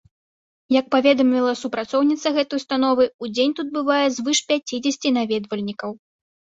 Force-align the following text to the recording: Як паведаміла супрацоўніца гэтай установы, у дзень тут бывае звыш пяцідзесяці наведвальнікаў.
Як 0.75 0.85
паведаміла 0.95 1.51
супрацоўніца 1.61 2.27
гэтай 2.39 2.57
установы, 2.63 3.03
у 3.23 3.31
дзень 3.37 3.55
тут 3.63 3.67
бывае 3.79 4.01
звыш 4.19 4.45
пяцідзесяці 4.53 5.09
наведвальнікаў. 5.23 5.91